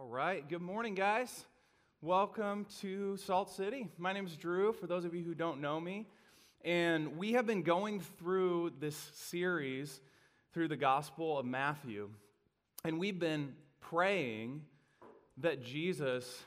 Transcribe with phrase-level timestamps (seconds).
[0.00, 0.48] All right.
[0.48, 1.44] Good morning, guys.
[2.00, 3.86] Welcome to Salt City.
[3.98, 6.06] My name is Drew, for those of you who don't know me.
[6.64, 10.00] And we have been going through this series
[10.54, 12.08] through the Gospel of Matthew.
[12.82, 14.62] And we've been praying
[15.36, 16.44] that Jesus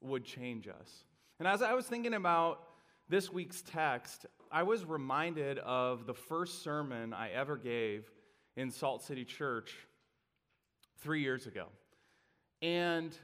[0.00, 1.04] would change us.
[1.38, 2.62] And as I was thinking about
[3.10, 8.10] this week's text, I was reminded of the first sermon I ever gave
[8.56, 9.74] in Salt City Church
[11.02, 11.66] three years ago.
[12.66, 13.16] And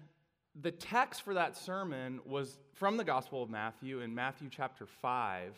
[0.54, 5.56] the text for that sermon was from the Gospel of Matthew in Matthew chapter 5.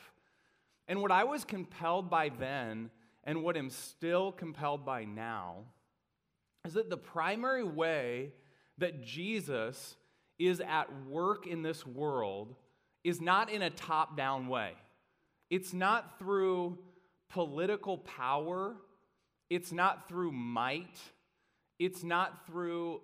[0.88, 2.88] And what I was compelled by then,
[3.24, 5.65] and what I'm still compelled by now,
[6.65, 8.33] is that the primary way
[8.79, 9.96] that Jesus
[10.38, 12.55] is at work in this world
[13.05, 14.73] is not in a top down way.
[15.51, 16.79] It's not through
[17.29, 18.77] political power,
[19.51, 20.96] it's not through might,
[21.79, 23.02] it's not through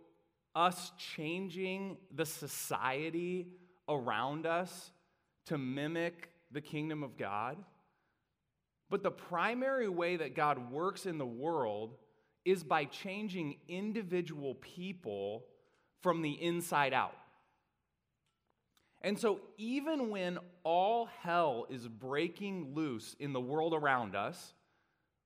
[0.55, 3.49] us changing the society
[3.89, 4.91] around us
[5.47, 7.57] to mimic the kingdom of God.
[8.89, 11.95] But the primary way that God works in the world
[12.45, 15.45] is by changing individual people
[16.03, 17.15] from the inside out.
[19.03, 24.53] And so, even when all hell is breaking loose in the world around us,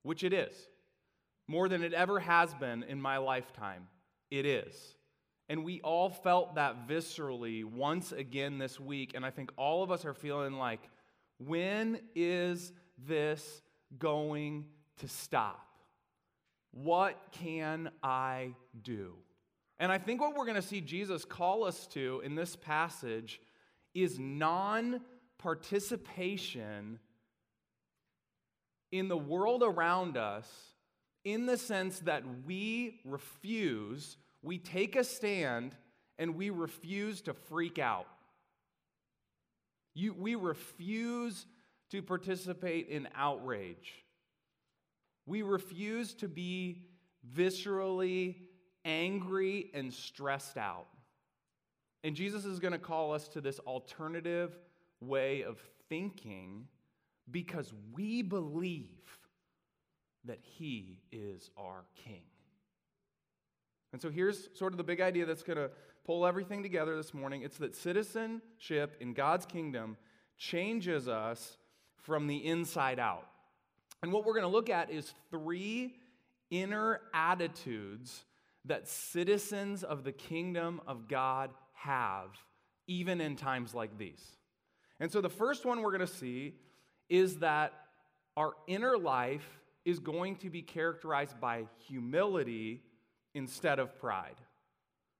[0.03, 0.55] which it is,
[1.49, 3.89] more than it ever has been in my lifetime,
[4.31, 4.97] it is.
[5.49, 9.13] And we all felt that viscerally once again this week.
[9.15, 10.89] And I think all of us are feeling like,
[11.39, 12.73] when is
[13.07, 13.63] this
[13.99, 14.65] going
[14.99, 15.61] to stop?
[16.71, 19.15] What can I do?
[19.79, 23.41] And I think what we're going to see Jesus call us to in this passage
[23.95, 25.01] is non
[25.39, 26.99] participation
[28.91, 30.49] in the world around us
[31.25, 35.75] in the sense that we refuse we take a stand
[36.19, 38.07] and we refuse to freak out.
[39.95, 41.47] You, we refuse
[41.91, 44.05] to participate in outrage.
[45.27, 46.83] We refuse to be
[47.35, 48.37] viscerally
[48.85, 50.87] angry and stressed out.
[52.03, 54.59] And Jesus is going to call us to this alternative
[55.01, 56.67] way of thinking
[57.31, 59.19] because we believe
[60.27, 62.25] that He is our King.
[63.95, 65.71] And so here's sort of the big idea that's going to
[66.05, 69.97] pull everything together this morning it's that citizenship in God's kingdom
[70.37, 71.59] changes us
[72.03, 73.29] from the inside out.
[74.03, 75.95] And what we're going to look at is three
[76.51, 78.25] inner attitudes
[78.65, 82.31] that citizens of the kingdom of God have,
[82.89, 84.25] even in times like these.
[84.99, 86.57] And so the first one we're going to see
[87.09, 87.73] is that
[88.37, 92.83] our inner life is going to be characterized by humility
[93.35, 94.37] instead of pride.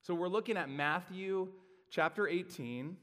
[0.03, 1.49] So we're looking at Matthew
[1.91, 2.97] chapter 18.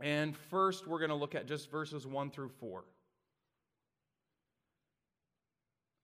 [0.00, 2.84] And first, we're going to look at just verses 1 through 4.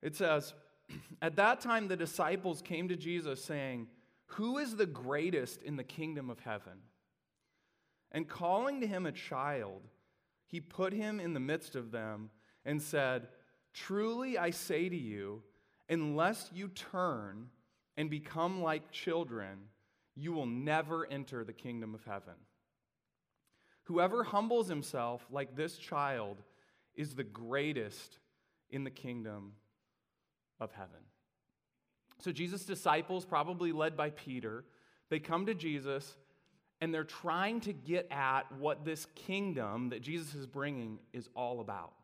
[0.03, 0.55] It says,
[1.23, 3.89] At that time, the disciples came to Jesus saying,
[4.27, 6.79] Who is the greatest in the kingdom of heaven?
[8.13, 9.83] And calling to him a child,
[10.47, 12.31] he put him in the midst of them
[12.65, 13.29] and said,
[13.75, 15.43] Truly I say to you,
[15.89, 17.49] unless you turn
[17.99, 19.59] and become like children,
[20.15, 22.35] you will never enter the kingdom of heaven.
[23.85, 26.39] Whoever humbles himself like this child
[26.95, 28.19] is the greatest
[28.71, 29.53] in the kingdom
[30.61, 31.01] of heaven.
[32.21, 34.65] So, Jesus' disciples, probably led by Peter,
[35.11, 36.17] they come to Jesus
[36.81, 41.61] and they're trying to get at what this kingdom that Jesus is bringing is all
[41.61, 41.95] about.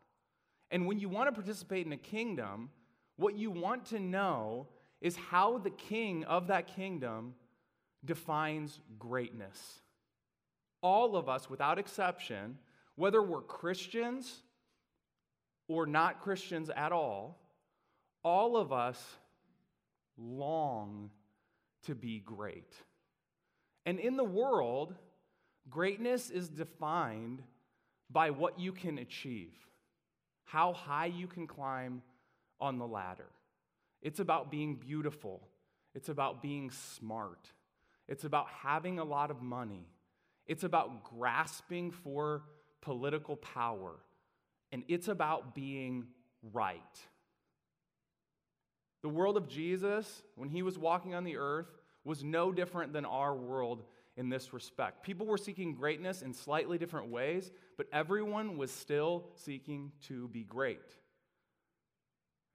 [0.71, 2.69] And when you want to participate in a kingdom,
[3.15, 4.67] what you want to know
[5.01, 7.35] is how the king of that kingdom
[8.03, 9.81] defines greatness.
[10.81, 12.57] All of us, without exception,
[12.95, 14.41] whether we're Christians
[15.67, 17.39] or not Christians at all,
[18.23, 19.03] all of us
[20.17, 21.09] long
[21.85, 22.73] to be great.
[23.85, 24.95] And in the world,
[25.69, 27.41] greatness is defined
[28.09, 29.53] by what you can achieve,
[30.45, 32.01] how high you can climb
[32.59, 33.27] on the ladder.
[34.05, 35.41] It's about being beautiful.
[35.95, 37.51] It's about being smart.
[38.07, 39.87] It's about having a lot of money.
[40.45, 42.43] It's about grasping for
[42.81, 43.95] political power.
[44.71, 46.05] And it's about being
[46.53, 46.79] right.
[49.01, 51.71] The world of Jesus, when he was walking on the earth,
[52.03, 53.85] was no different than our world
[54.17, 55.01] in this respect.
[55.01, 60.43] People were seeking greatness in slightly different ways, but everyone was still seeking to be
[60.43, 60.95] great.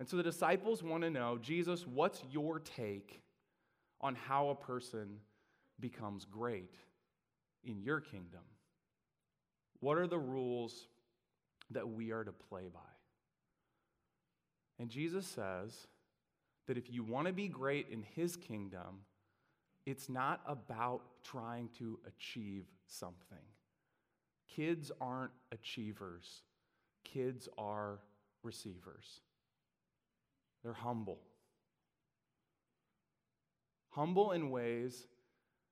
[0.00, 3.20] And so the disciples want to know Jesus, what's your take
[4.00, 5.19] on how a person
[5.79, 6.75] becomes great
[7.62, 8.41] in your kingdom?
[9.81, 10.88] What are the rules
[11.70, 12.81] that we are to play by?
[14.79, 15.87] And Jesus says
[16.67, 19.05] that if you want to be great in his kingdom,
[19.85, 23.44] it's not about trying to achieve something.
[24.49, 26.41] Kids aren't achievers,
[27.05, 27.99] kids are
[28.43, 29.20] receivers.
[30.62, 31.18] They're humble.
[33.90, 35.06] Humble in ways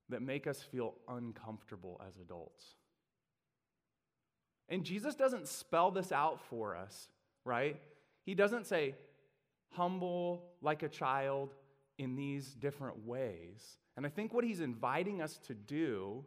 [0.09, 2.65] that make us feel uncomfortable as adults.
[4.69, 7.09] And Jesus doesn't spell this out for us,
[7.45, 7.81] right?
[8.25, 8.95] He doesn't say,
[9.71, 11.55] humble like a child
[11.99, 13.79] in these different ways.
[13.97, 16.25] And I think what he's inviting us to do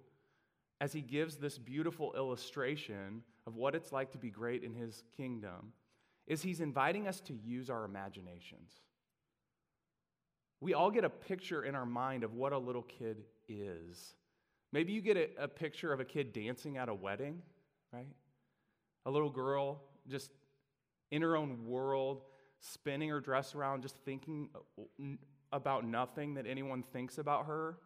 [0.79, 5.03] as he gives this beautiful illustration of what it's like to be great in his
[5.15, 5.73] kingdom
[6.27, 8.71] is he's inviting us to use our imaginations.
[10.59, 14.13] We all get a picture in our mind of what a little kid is.
[14.71, 17.41] Maybe you get a, a picture of a kid dancing at a wedding,
[17.91, 18.07] right?
[19.05, 20.31] A little girl just
[21.09, 22.21] in her own world,
[22.59, 25.03] spinning her dress around, just thinking uh,
[25.51, 27.77] about nothing that anyone thinks about her.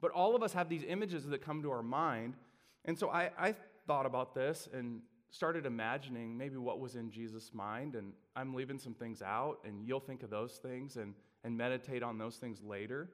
[0.00, 2.34] But all of us have these images that come to our mind.
[2.84, 3.54] And so I, I
[3.86, 5.00] thought about this and
[5.30, 7.94] started imagining maybe what was in Jesus' mind.
[7.94, 11.14] And I'm leaving some things out, and you'll think of those things and,
[11.44, 13.08] and meditate on those things later.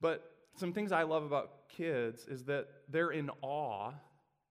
[0.00, 3.92] But some things I love about kids is that they're in awe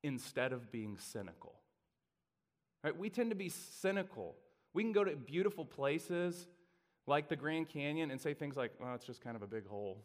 [0.03, 1.55] instead of being cynical.
[2.83, 2.97] Right?
[2.97, 4.35] We tend to be cynical.
[4.73, 6.47] We can go to beautiful places
[7.05, 9.67] like the Grand Canyon and say things like, well, it's just kind of a big
[9.67, 10.03] hole.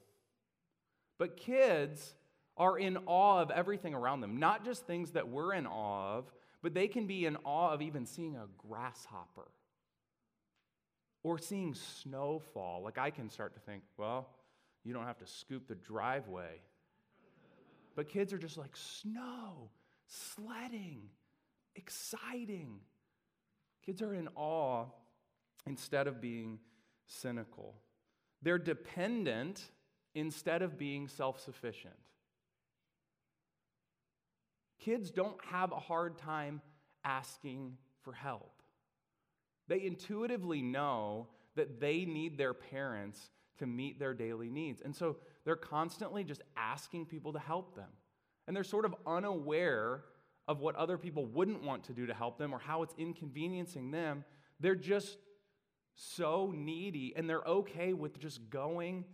[1.18, 2.14] But kids
[2.56, 6.32] are in awe of everything around them, not just things that we're in awe of,
[6.62, 9.48] but they can be in awe of even seeing a grasshopper
[11.22, 12.82] or seeing snow fall.
[12.82, 14.28] Like I can start to think, well,
[14.84, 16.60] you don't have to scoop the driveway.
[17.96, 19.70] But kids are just like, snow,
[20.06, 21.08] sledding,
[21.74, 22.80] exciting.
[23.84, 24.86] Kids are in awe
[25.66, 26.58] instead of being
[27.06, 27.74] cynical.
[28.42, 29.62] They're dependent
[30.14, 31.94] instead of being self sufficient.
[34.84, 36.60] Kids don't have a hard time
[37.04, 38.62] asking for help.
[39.66, 44.82] They intuitively know that they need their parents to meet their daily needs.
[44.82, 45.16] And so
[45.46, 47.88] they're constantly just asking people to help them.
[48.46, 50.04] And they're sort of unaware
[50.46, 53.90] of what other people wouldn't want to do to help them or how it's inconveniencing
[53.90, 54.22] them.
[54.60, 55.16] They're just
[55.94, 59.06] so needy and they're okay with just going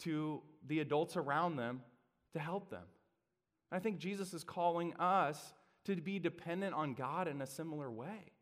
[0.00, 1.80] to the adults around them
[2.34, 2.84] to help them.
[3.70, 5.52] I think Jesus is calling us
[5.84, 8.32] to be dependent on God in a similar way.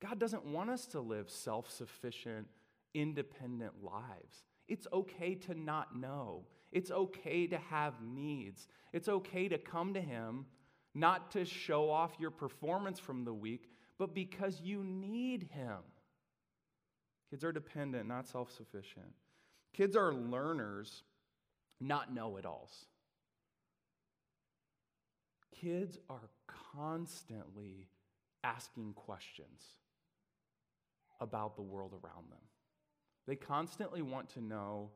[0.00, 2.48] God doesn't want us to live self sufficient,
[2.94, 4.44] independent lives.
[4.68, 6.44] It's okay to not know.
[6.72, 8.66] It's okay to have needs.
[8.92, 10.46] It's okay to come to Him
[10.94, 15.78] not to show off your performance from the week, but because you need Him.
[17.30, 19.12] Kids are dependent, not self sufficient.
[19.72, 21.02] Kids are learners,
[21.80, 22.86] not know it alls.
[25.62, 26.28] Kids are
[26.74, 27.88] constantly
[28.42, 29.62] asking questions
[31.20, 32.40] about the world around them.
[33.28, 34.90] They constantly want to know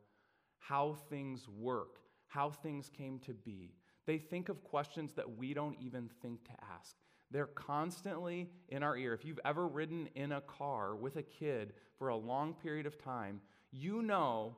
[0.58, 3.76] how things work, how things came to be.
[4.06, 6.96] They think of questions that we don't even think to ask.
[7.30, 9.14] They're constantly in our ear.
[9.14, 12.98] If you've ever ridden in a car with a kid for a long period of
[12.98, 13.40] time,
[13.70, 14.56] you know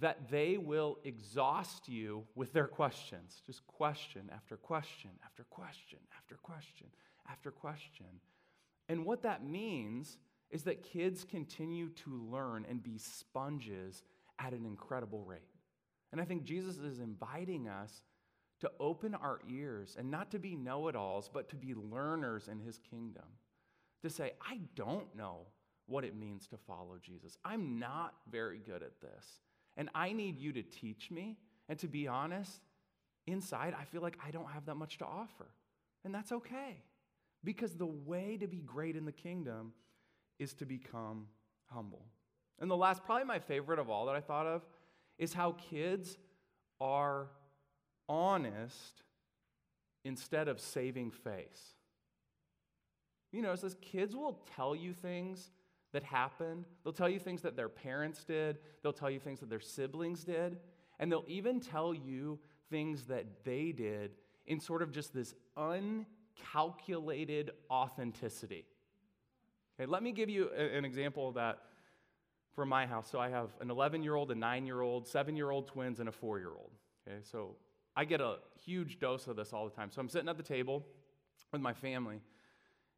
[0.00, 3.42] that they will exhaust you with their questions.
[3.46, 6.88] Just question after question after question after question
[7.30, 8.06] after question.
[8.88, 10.18] And what that means
[10.50, 14.02] is that kids continue to learn and be sponges
[14.38, 15.40] at an incredible rate.
[16.12, 18.02] And I think Jesus is inviting us
[18.60, 22.48] to open our ears and not to be know it alls, but to be learners
[22.48, 23.24] in his kingdom.
[24.02, 25.46] To say, I don't know
[25.86, 27.36] what it means to follow Jesus.
[27.44, 29.40] I'm not very good at this.
[29.76, 31.36] And I need you to teach me.
[31.68, 32.60] And to be honest,
[33.26, 35.46] inside, I feel like I don't have that much to offer.
[36.04, 36.82] And that's okay.
[37.44, 39.72] Because the way to be great in the kingdom
[40.38, 41.26] is to become
[41.66, 42.06] humble.
[42.58, 44.62] And the last, probably my favorite of all that I thought of,
[45.18, 46.16] is how kids
[46.80, 47.28] are
[48.08, 49.02] honest
[50.04, 51.74] instead of saving face.
[53.32, 55.50] You know, it says kids will tell you things
[55.96, 56.66] that happened.
[56.84, 58.58] They'll tell you things that their parents did.
[58.82, 60.58] They'll tell you things that their siblings did.
[60.98, 62.38] And they'll even tell you
[62.68, 64.10] things that they did
[64.46, 68.66] in sort of just this uncalculated authenticity.
[69.80, 71.60] Okay, let me give you an example of that
[72.54, 73.08] from my house.
[73.10, 75.98] So I have an 11 year old, a nine year old, seven year old twins,
[75.98, 76.72] and a four year old.
[77.08, 77.56] Okay, so
[77.96, 78.36] I get a
[78.66, 79.90] huge dose of this all the time.
[79.90, 80.84] So I'm sitting at the table
[81.52, 82.20] with my family,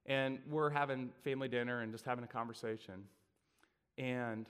[0.08, 3.04] and we're having family dinner and just having a conversation.
[3.98, 4.48] And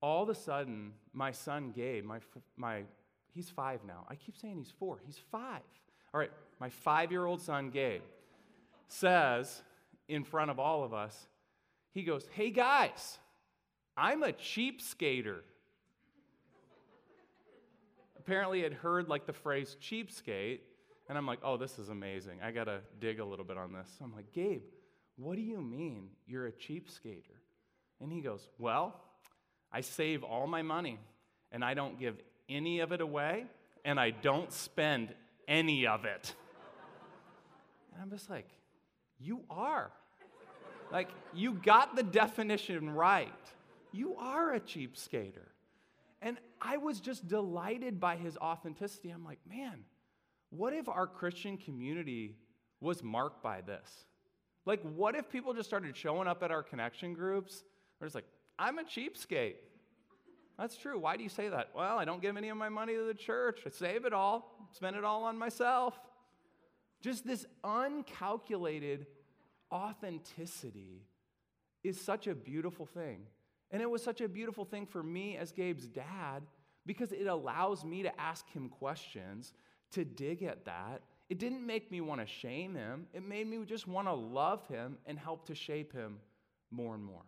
[0.00, 2.20] all of a sudden, my son Gabe, my,
[2.56, 2.82] my,
[3.34, 4.06] he's five now.
[4.08, 5.60] I keep saying he's four, he's five.
[6.12, 8.00] All right, my five year old son Gabe
[8.88, 9.62] says
[10.08, 11.28] in front of all of us,
[11.92, 13.18] he goes, Hey guys,
[13.94, 15.40] I'm a cheapskater.
[18.18, 20.60] Apparently, had heard like the phrase cheapskate,
[21.08, 22.40] and I'm like, oh, this is amazing.
[22.44, 23.88] I gotta dig a little bit on this.
[23.98, 24.60] So I'm like, Gabe,
[25.18, 27.36] what do you mean you're a cheapskater?
[28.00, 28.94] And he goes, well,
[29.72, 30.98] I save all my money,
[31.50, 32.16] and I don't give
[32.48, 33.46] any of it away,
[33.84, 35.12] and I don't spend
[35.46, 36.34] any of it.
[37.90, 38.48] And I'm just like,
[39.18, 39.90] you are.
[40.92, 43.32] Like, you got the definition right.
[43.90, 45.48] You are a cheapskater.
[46.22, 49.10] And I was just delighted by his authenticity.
[49.10, 49.80] I'm like, man,
[50.50, 52.36] what if our Christian community
[52.80, 54.04] was marked by this?
[54.66, 57.64] Like, what if people just started showing up at our connection groups?
[57.98, 58.26] They're just like,
[58.58, 59.54] I'm a cheapskate.
[60.58, 60.98] That's true.
[60.98, 61.70] Why do you say that?
[61.74, 63.60] Well, I don't give any of my money to the church.
[63.64, 65.98] I save it all, spend it all on myself.
[67.00, 69.06] Just this uncalculated
[69.72, 71.04] authenticity
[71.84, 73.20] is such a beautiful thing.
[73.70, 76.42] And it was such a beautiful thing for me as Gabe's dad
[76.86, 79.52] because it allows me to ask him questions,
[79.92, 81.02] to dig at that.
[81.28, 84.66] It didn't make me want to shame him, it made me just want to love
[84.68, 86.18] him and help to shape him
[86.70, 87.24] more and more.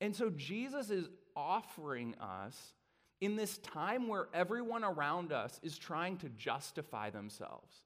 [0.00, 2.74] And so Jesus is offering us
[3.20, 7.76] in this time where everyone around us is trying to justify themselves.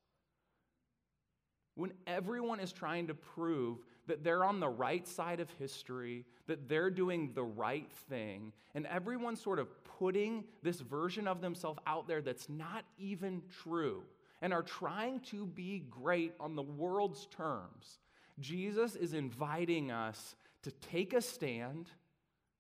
[1.75, 6.69] When everyone is trying to prove that they're on the right side of history, that
[6.69, 9.69] they're doing the right thing, and everyone's sort of
[9.99, 14.05] putting this version of themselves out there that's not even true
[14.43, 17.99] and are trying to be great on the world's terms.
[18.41, 21.89] Jesus is inviting us to take a stand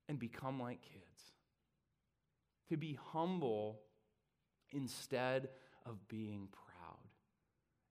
[0.08, 1.04] and become like kids,
[2.68, 3.80] to be humble
[4.70, 5.48] instead
[5.86, 6.98] of being proud.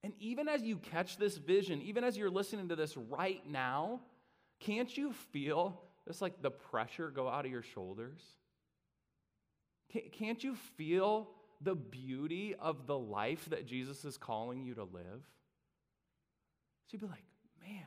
[0.04, 4.02] And even as you catch this vision, even as you're listening to this right now,
[4.60, 8.22] can't you feel just like the pressure go out of your shoulders?
[10.12, 11.30] Can't you feel
[11.64, 15.24] the beauty of the life that Jesus is calling you to live?
[16.86, 17.24] So you'd be like,
[17.62, 17.86] man,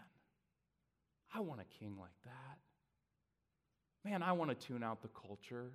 [1.35, 2.59] I want a king like that.
[4.09, 5.71] Man, I want to tune out the culture.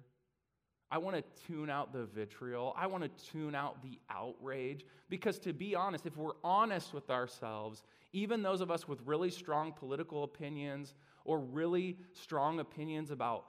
[0.90, 2.76] I want to tune out the vitriol.
[2.78, 4.86] I want to tune out the outrage.
[5.10, 9.30] Because to be honest, if we're honest with ourselves, even those of us with really
[9.30, 13.46] strong political opinions or really strong opinions about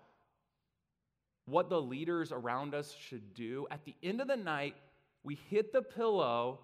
[1.46, 4.76] what the leaders around us should do, at the end of the night,
[5.24, 6.60] we hit the pillow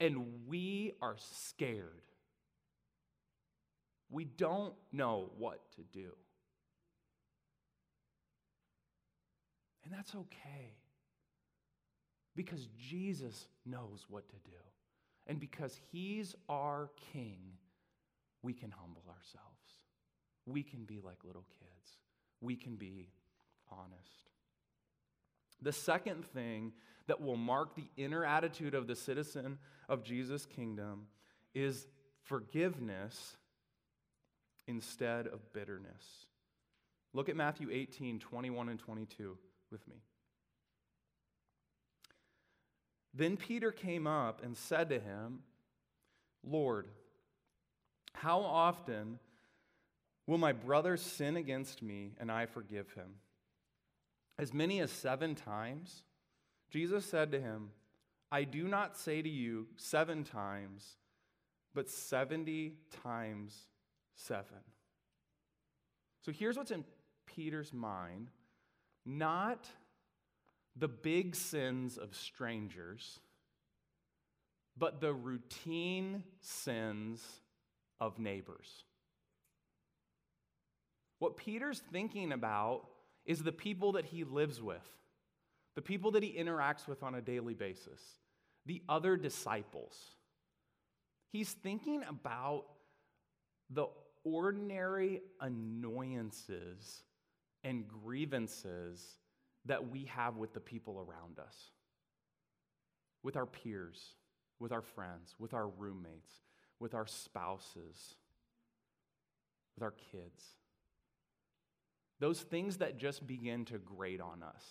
[0.00, 2.02] and we are scared.
[4.10, 6.12] We don't know what to do.
[9.84, 10.76] And that's okay.
[12.34, 14.56] Because Jesus knows what to do.
[15.26, 17.38] And because He's our King,
[18.42, 19.48] we can humble ourselves.
[20.46, 21.98] We can be like little kids.
[22.40, 23.08] We can be
[23.70, 24.30] honest.
[25.60, 26.72] The second thing
[27.06, 31.06] that will mark the inner attitude of the citizen of Jesus' kingdom
[31.54, 31.86] is
[32.24, 33.36] forgiveness
[34.66, 36.26] instead of bitterness.
[37.12, 39.36] Look at Matthew 18, 21 and 22
[39.70, 39.96] with me.
[43.14, 45.40] Then Peter came up and said to him,
[46.42, 46.88] Lord,
[48.14, 49.18] how often
[50.26, 53.16] will my brother sin against me and I forgive him?
[54.38, 56.02] As many as seven times?
[56.70, 57.70] Jesus said to him,
[58.30, 60.96] I do not say to you seven times,
[61.74, 63.54] but 70 times
[64.14, 64.58] seven.
[66.22, 66.84] So here's what's in
[67.26, 68.30] Peter's mind
[69.04, 69.66] not
[70.76, 73.20] the big sins of strangers,
[74.78, 77.22] but the routine sins
[78.00, 78.84] of neighbors.
[81.18, 82.86] What Peter's thinking about
[83.26, 84.86] is the people that he lives with,
[85.74, 88.00] the people that he interacts with on a daily basis,
[88.66, 89.96] the other disciples.
[91.32, 92.64] He's thinking about
[93.70, 93.86] the
[94.24, 97.02] ordinary annoyances
[97.64, 99.18] and grievances
[99.64, 101.56] that we have with the people around us,
[103.22, 104.14] with our peers,
[104.58, 106.32] with our friends, with our roommates,
[106.80, 108.16] with our spouses,
[109.74, 110.44] with our kids.
[112.22, 114.62] Those things that just begin to grate on us.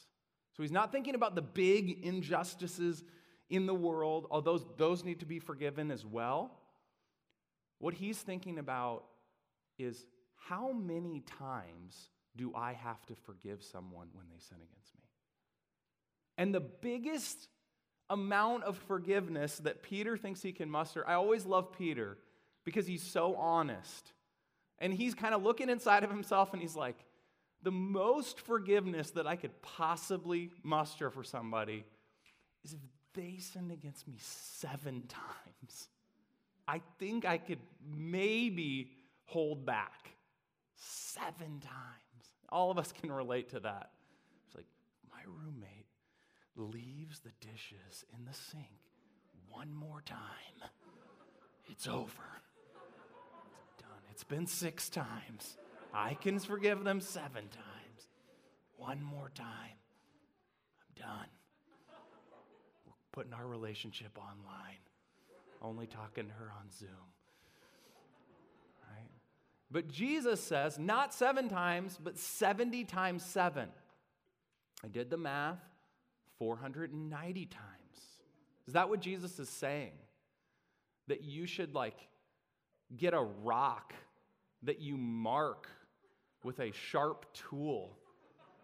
[0.56, 3.04] So he's not thinking about the big injustices
[3.50, 6.58] in the world, oh, although those need to be forgiven as well.
[7.80, 9.04] What he's thinking about
[9.78, 10.06] is
[10.38, 15.04] how many times do I have to forgive someone when they sin against me?
[16.38, 17.50] And the biggest
[18.10, 22.18] amount of forgiveness that Peter thinks he can muster, I always love Peter
[22.64, 24.14] because he's so honest.
[24.80, 26.96] And he's kind of looking inside of himself and he's like,
[27.64, 31.86] the most forgiveness that I could possibly muster for somebody
[32.64, 32.80] is if
[33.14, 35.90] they sinned against me seven times.
[36.68, 38.92] I think I could maybe
[39.26, 40.12] hold back
[40.76, 42.34] seven times.
[42.50, 43.92] All of us can relate to that.
[44.48, 44.68] It's like,
[45.12, 45.88] my roommate
[46.56, 48.66] leaves the dishes in the sink
[49.50, 50.70] one more time.
[51.70, 52.08] It's over.
[53.66, 54.02] It's done.
[54.12, 55.58] It's been six times.
[55.94, 58.08] I can forgive them seven times.
[58.78, 59.48] One more time.
[59.48, 61.28] I'm done.
[62.86, 64.80] We're putting our relationship online,
[65.62, 66.90] only talking to her on Zoom.
[68.90, 69.10] Right?
[69.70, 73.70] But Jesus says not seven times, but 70 times seven.
[74.84, 75.60] I did the math
[76.40, 77.62] 490 times.
[78.68, 79.92] Is that what Jesus is saying?
[81.08, 81.98] That you should like
[82.96, 83.94] get a rock
[84.64, 85.68] that you mark
[86.44, 87.92] with a sharp tool.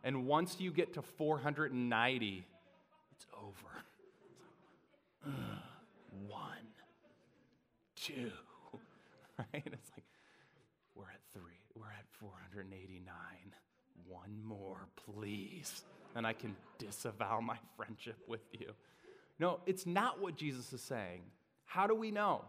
[0.03, 2.45] And once you get to 490,
[3.11, 3.51] it's over.
[5.19, 5.59] It's like, uh,
[6.27, 6.67] one,
[7.95, 8.31] two,
[9.37, 9.63] right?
[9.65, 10.05] It's like,
[10.95, 13.13] we're at three, we're at 489.
[14.07, 15.83] One more, please.
[16.15, 18.71] And I can disavow my friendship with you.
[19.39, 21.21] No, it's not what Jesus is saying.
[21.65, 22.45] How do we know?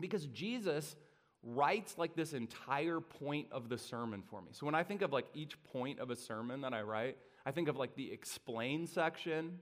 [0.00, 0.96] Because Jesus
[1.46, 4.48] writes like this entire point of the sermon for me.
[4.50, 7.52] So when I think of like each point of a sermon that I write, I
[7.52, 9.58] think of like the explain section,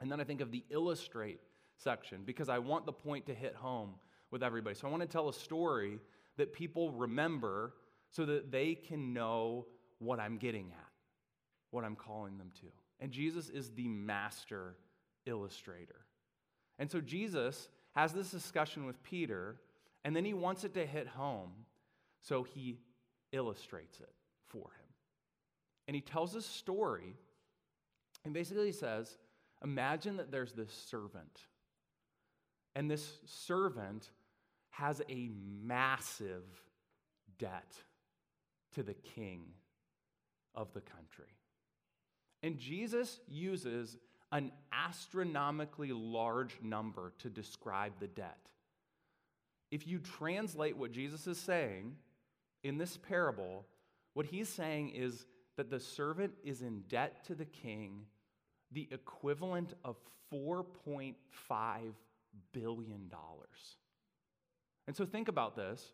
[0.00, 1.40] and then I think of the illustrate
[1.78, 3.94] section because I want the point to hit home
[4.30, 4.74] with everybody.
[4.74, 5.98] So I want to tell a story
[6.36, 7.72] that people remember
[8.10, 9.66] so that they can know
[9.98, 10.90] what I'm getting at,
[11.70, 12.66] what I'm calling them to.
[13.00, 14.76] And Jesus is the master
[15.26, 16.04] illustrator.
[16.78, 19.56] And so Jesus has this discussion with Peter
[20.04, 21.50] and then he wants it to hit home,
[22.20, 22.78] so he
[23.32, 24.12] illustrates it
[24.48, 24.94] for him.
[25.88, 27.16] And he tells a story,
[28.24, 29.16] and basically he says,
[29.62, 31.40] Imagine that there's this servant,
[32.74, 34.10] and this servant
[34.70, 35.30] has a
[35.62, 36.44] massive
[37.38, 37.72] debt
[38.74, 39.44] to the king
[40.54, 41.32] of the country.
[42.42, 43.96] And Jesus uses
[44.32, 48.50] an astronomically large number to describe the debt
[49.74, 51.96] if you translate what Jesus is saying
[52.62, 53.66] in this parable,
[54.12, 58.06] what he's saying is that the servant is in debt to the king
[58.70, 59.96] the equivalent of
[60.32, 61.14] $4.5
[62.52, 63.10] billion.
[64.86, 65.92] And so think about this.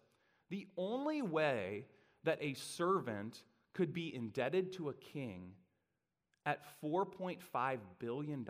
[0.51, 1.87] The only way
[2.25, 5.53] that a servant could be indebted to a king
[6.45, 8.47] at $4.5 billion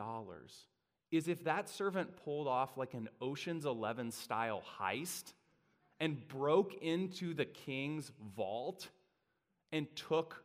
[1.11, 5.33] is if that servant pulled off like an Ocean's 11 style heist
[5.99, 8.89] and broke into the king's vault
[9.73, 10.45] and took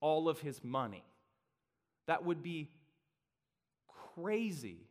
[0.00, 1.04] all of his money.
[2.06, 2.68] That would be
[4.14, 4.88] crazy.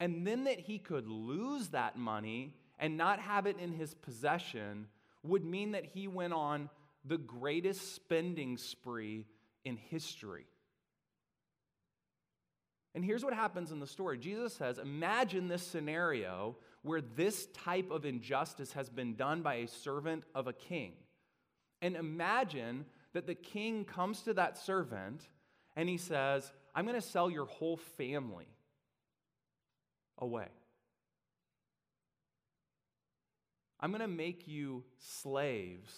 [0.00, 4.88] And then that he could lose that money and not have it in his possession
[5.22, 6.68] would mean that he went on
[7.04, 9.26] the greatest spending spree
[9.64, 10.46] in history.
[12.94, 17.90] And here's what happens in the story Jesus says, Imagine this scenario where this type
[17.90, 20.92] of injustice has been done by a servant of a king.
[21.82, 25.26] And imagine that the king comes to that servant
[25.76, 28.48] and he says, I'm going to sell your whole family
[30.18, 30.48] away.
[33.80, 35.92] I'm going to make you slaves,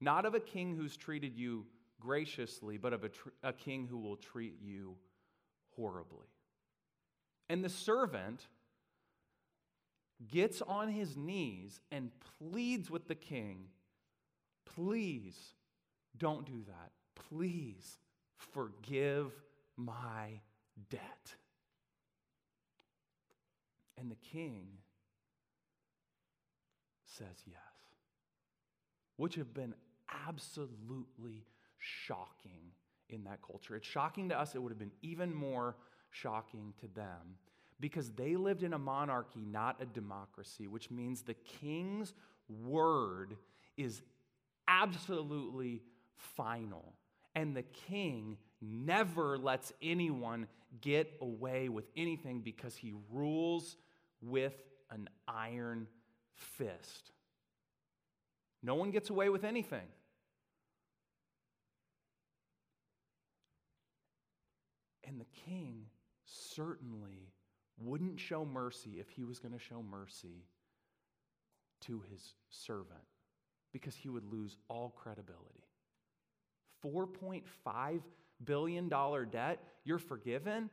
[0.00, 1.66] not of a king who's treated you
[2.00, 4.96] graciously, but of a, tr- a king who will treat you
[5.76, 6.28] horribly.
[7.48, 8.46] And the servant
[10.30, 13.68] gets on his knees and pleads with the king,
[14.74, 15.36] Please
[16.16, 16.90] don't do that.
[17.28, 17.98] Please
[18.36, 19.32] forgive
[19.76, 20.40] my
[20.90, 21.34] debt.
[23.98, 24.66] And the king
[27.04, 27.56] says yes,
[29.16, 29.74] which have been
[30.26, 31.44] absolutely
[31.78, 32.72] shocking
[33.08, 33.76] in that culture.
[33.76, 35.76] It's shocking to us, it would have been even more
[36.10, 37.38] shocking to them
[37.80, 42.14] because they lived in a monarchy, not a democracy, which means the king's
[42.48, 43.36] word
[43.76, 44.02] is
[44.68, 45.82] absolutely
[46.16, 46.94] final.
[47.34, 50.46] And the king never lets anyone
[50.80, 53.76] get away with anything because he rules
[54.22, 54.54] with
[54.90, 55.88] an iron
[56.34, 57.10] fist.
[58.62, 59.86] No one gets away with anything.
[65.06, 65.86] And the king
[66.24, 67.32] certainly
[67.78, 70.44] wouldn't show mercy if he was going to show mercy
[71.82, 73.02] to his servant
[73.72, 75.64] because he would lose all credibility.
[76.84, 78.00] $4.5
[78.44, 80.70] billion debt, you're forgiven.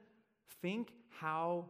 [0.62, 1.66] Think how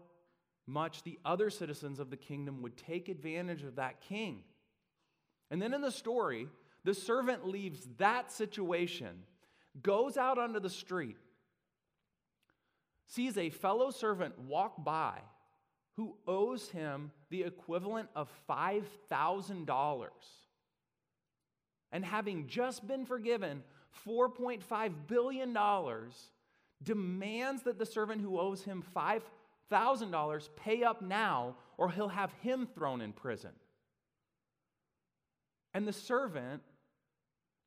[0.67, 4.43] much the other citizens of the kingdom would take advantage of that king.
[5.49, 6.47] And then in the story,
[6.83, 9.23] the servant leaves that situation,
[9.81, 11.17] goes out onto the street,
[13.07, 15.19] sees a fellow servant walk by
[15.97, 20.07] who owes him the equivalent of $5,000.
[21.91, 23.63] And having just been forgiven
[24.07, 25.57] $4.5 billion,
[26.81, 32.67] demands that the servant who owes him $5,000 pay up now or he'll have him
[32.73, 33.51] thrown in prison.
[35.73, 36.61] And the servant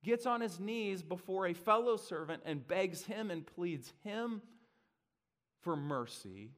[0.03, 4.43] gets on his knees before a fellow servant and begs him and pleads him
[5.65, 6.53] for mercy.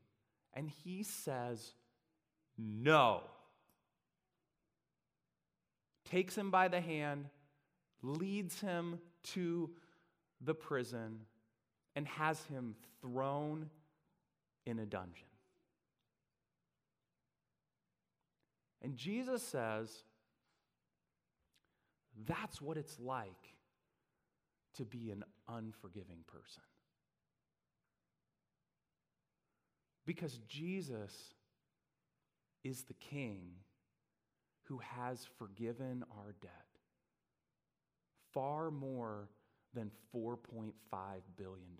[0.53, 1.73] And he says,
[2.59, 3.23] No.
[6.11, 7.27] Takes him by the hand,
[8.03, 9.01] leads him
[9.35, 9.71] to
[10.41, 11.21] the prison,
[11.97, 13.71] and has him thrown
[14.67, 15.27] in a dungeon.
[18.83, 19.91] And Jesus says,
[22.25, 23.55] that's what it's like
[24.77, 26.63] to be an unforgiving person.
[30.07, 31.13] Because Jesus
[32.65, 33.51] is the King
[34.65, 36.53] who has forgiven our debt
[38.33, 39.29] far more
[39.75, 40.73] than $4.5
[41.37, 41.77] billion.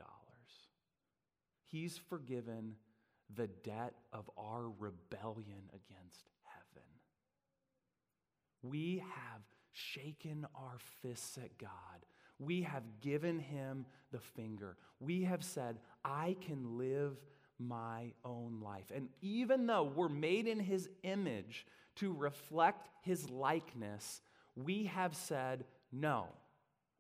[1.67, 2.75] He's forgiven
[3.35, 6.89] the debt of our rebellion against heaven.
[8.63, 11.71] We have shaken our fists at God.
[12.39, 14.77] We have given him the finger.
[15.01, 17.17] We have said, I can live
[17.59, 18.91] my own life.
[18.95, 21.67] And even though we're made in his image
[21.97, 24.21] to reflect his likeness,
[24.55, 26.27] we have said, no.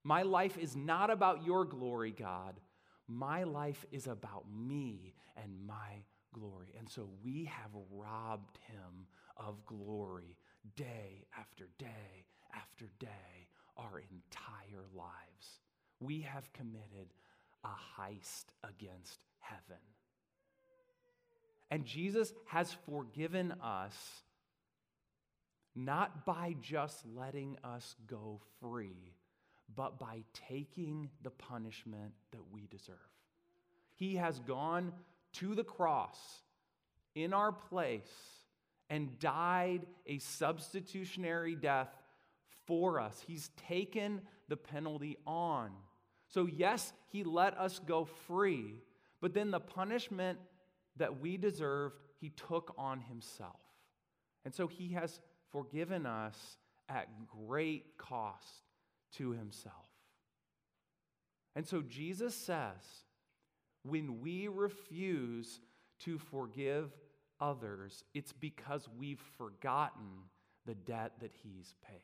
[0.05, 2.61] My life is not about your glory, God.
[3.09, 6.75] My life is about me and my glory.
[6.79, 10.37] And so we have robbed him of glory
[10.77, 15.61] day after day after day our entire lives.
[16.01, 17.12] We have committed
[17.64, 19.26] a heist against.
[21.70, 23.94] And Jesus has forgiven us
[25.74, 29.12] not by just letting us go free,
[29.74, 32.96] but by taking the punishment that we deserve.
[33.94, 34.92] He has gone
[35.35, 36.18] to the cross
[37.14, 38.11] in our place
[38.88, 41.90] and died a substitutionary death
[42.66, 43.22] for us.
[43.26, 45.70] He's taken the penalty on.
[46.29, 48.76] So, yes, He let us go free,
[49.20, 50.38] but then the punishment
[50.97, 53.61] that we deserved, He took on Himself.
[54.45, 56.57] And so He has forgiven us
[56.89, 58.65] at great cost
[59.17, 59.75] to Himself.
[61.55, 63.05] And so Jesus says,
[63.83, 65.61] when we refuse
[66.01, 66.91] to forgive
[67.41, 70.07] others, it's because we've forgotten
[70.67, 72.01] the debt that He's paid.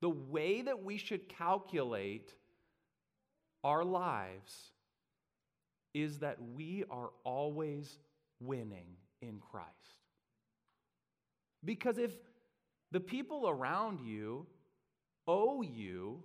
[0.00, 2.32] The way that we should calculate
[3.64, 4.70] our lives
[5.94, 7.98] is that we are always
[8.40, 9.68] winning in Christ.
[11.64, 12.12] Because if
[12.92, 14.46] the people around you
[15.26, 16.22] owe you,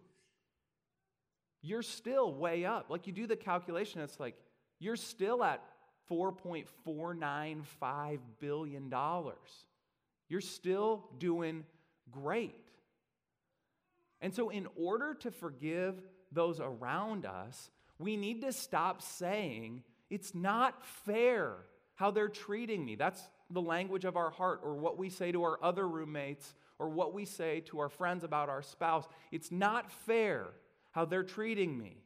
[1.62, 2.90] you're still way up.
[2.90, 4.36] Like you do the calculation, it's like
[4.80, 5.64] you're still at
[6.12, 8.94] $4.495 billion.
[10.30, 11.66] You're still doing
[12.12, 12.60] great.
[14.22, 20.34] And so, in order to forgive those around us, we need to stop saying, it's
[20.34, 21.58] not fair
[22.04, 22.96] how they're treating me.
[22.96, 26.90] That's the language of our heart, or what we say to our other roommates, or
[26.90, 29.08] what we say to our friends about our spouse.
[29.32, 30.48] It's not fair
[30.92, 32.04] how they're treating me.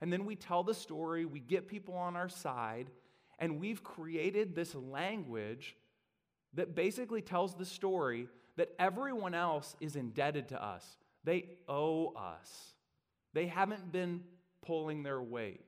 [0.00, 2.90] And then we tell the story, we get people on our side,
[3.38, 5.76] and we've created this language
[6.54, 10.84] that basically tells the story that everyone else is indebted to us.
[11.22, 12.74] They owe us.
[13.32, 14.24] They haven't been
[14.60, 15.60] pulling their weight.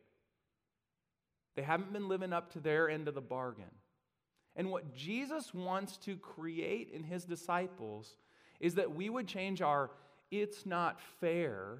[1.59, 3.73] They haven't been living up to their end of the bargain.
[4.55, 8.15] And what Jesus wants to create in his disciples
[8.61, 9.91] is that we would change our
[10.31, 11.79] it's not fair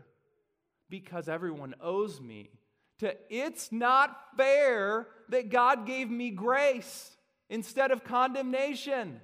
[0.91, 2.51] because everyone owes me
[2.99, 7.17] to it's not fair that God gave me grace
[7.49, 9.21] instead of condemnation.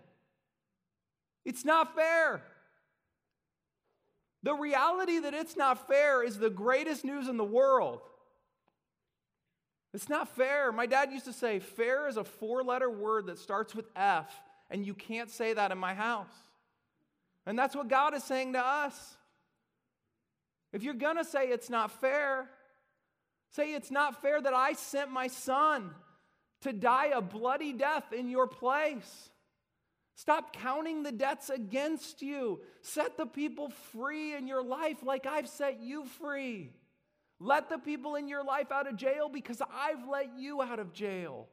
[1.45, 2.45] It's not fair.
[4.45, 8.03] The reality that it's not fair is the greatest news in the world.
[9.95, 10.73] It's not fair.
[10.73, 14.29] My dad used to say, fair is a four letter word that starts with F,
[14.69, 16.35] and you can't say that in my house.
[17.47, 19.17] And that's what God is saying to us.
[20.73, 22.51] If you're going to say it's not fair,
[23.51, 25.91] say it's not fair that I sent my son
[26.63, 29.31] to die a bloody death in your place.
[30.17, 32.61] Stop counting the debts against you.
[32.81, 36.73] Set the people free in your life like I've set you free.
[37.45, 40.95] Let the people in your life out of jail because I've let you out of
[40.95, 41.47] jail.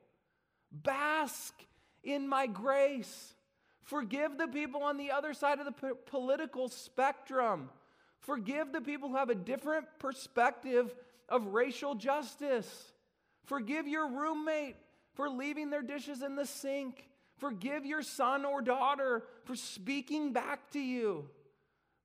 [0.71, 1.53] Bask
[2.01, 3.33] in my grace.
[3.83, 7.69] Forgive the people on the other side of the political spectrum.
[8.21, 10.95] Forgive the people who have a different perspective
[11.27, 12.93] of racial justice.
[13.43, 14.77] Forgive your roommate
[15.13, 17.03] for leaving their dishes in the sink.
[17.37, 21.27] Forgive your son or daughter for speaking back to you.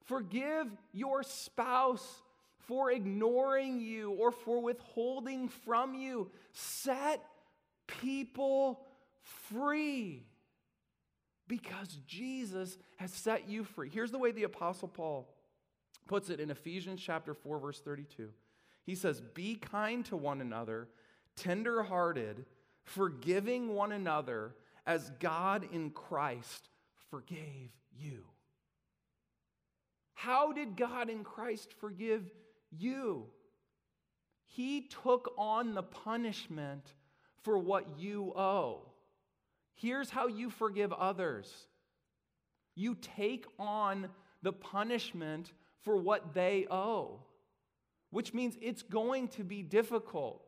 [0.06, 2.22] Forgive your spouse
[2.66, 6.30] for ignoring you or for withholding from you.
[6.52, 7.22] Set
[7.86, 8.84] people
[9.50, 10.26] free
[11.48, 13.88] because Jesus has set you free.
[13.88, 15.28] Here's the way the Apostle Paul
[16.06, 18.30] puts it in Ephesians chapter 4, verse 32.
[18.84, 20.88] He says, Be kind to one another,
[21.36, 22.46] tenderhearted,
[22.84, 24.54] forgiving one another
[24.86, 26.68] as God in Christ
[27.10, 28.24] forgave you.
[30.14, 32.30] How did God in Christ forgive
[32.70, 33.26] you?
[34.44, 36.94] He took on the punishment
[37.42, 38.82] for what you owe.
[39.74, 41.68] Here's how you forgive others
[42.74, 44.08] you take on
[44.42, 45.52] the punishment
[45.82, 47.20] for what they owe,
[48.10, 50.45] which means it's going to be difficult.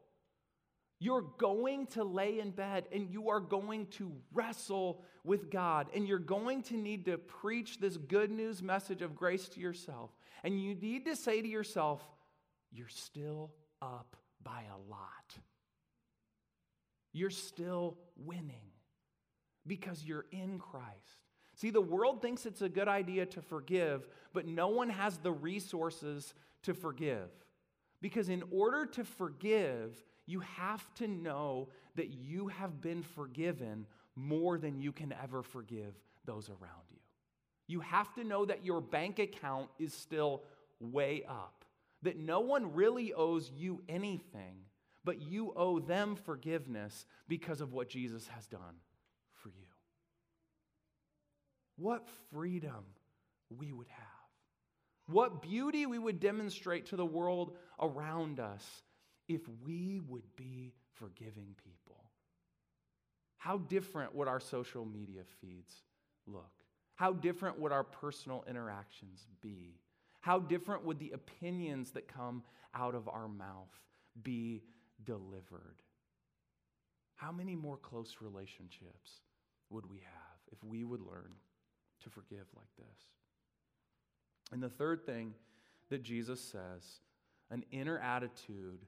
[1.00, 6.08] You're going to lay in bed and you are going to wrestle with God, and
[6.08, 10.11] you're going to need to preach this good news message of grace to yourself.
[10.42, 12.02] And you need to say to yourself,
[12.72, 15.37] You're still up by a lot.
[17.12, 18.72] You're still winning
[19.66, 21.24] because you're in Christ.
[21.54, 25.32] See, the world thinks it's a good idea to forgive, but no one has the
[25.32, 27.28] resources to forgive.
[28.00, 29.96] Because in order to forgive,
[30.28, 35.94] you have to know that you have been forgiven more than you can ever forgive
[36.26, 36.98] those around you.
[37.66, 40.42] You have to know that your bank account is still
[40.80, 41.64] way up,
[42.02, 44.56] that no one really owes you anything,
[45.02, 48.60] but you owe them forgiveness because of what Jesus has done
[49.32, 49.66] for you.
[51.76, 52.84] What freedom
[53.56, 54.04] we would have.
[55.06, 58.82] What beauty we would demonstrate to the world around us
[59.28, 62.04] if we would be forgiving people.
[63.36, 65.72] How different would our social media feeds
[66.26, 66.50] look?
[66.96, 69.78] How different would our personal interactions be?
[70.20, 72.42] How different would the opinions that come
[72.74, 73.70] out of our mouth
[74.22, 74.62] be
[75.04, 75.82] delivered?
[77.14, 79.20] How many more close relationships
[79.70, 81.32] would we have if we would learn
[82.02, 83.00] to forgive like this?
[84.52, 85.34] And the third thing
[85.90, 87.00] that Jesus says,
[87.50, 88.84] an inner attitude